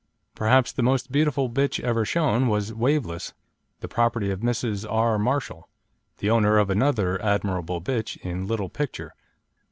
Perhaps 0.33 0.71
the 0.71 0.81
most 0.81 1.11
beautiful 1.11 1.47
bitch 1.47 1.79
ever 1.79 2.05
shown 2.05 2.47
was 2.47 2.73
Waveless, 2.73 3.33
the 3.81 3.87
property 3.87 4.31
of 4.31 4.39
Mrs. 4.39 4.83
R. 4.91 5.19
Marshall, 5.19 5.69
the 6.17 6.27
owner 6.31 6.57
of 6.57 6.71
another 6.71 7.21
admirable 7.21 7.79
bitch 7.81 8.17
in 8.25 8.47
Little 8.47 8.69
Picture. 8.69 9.13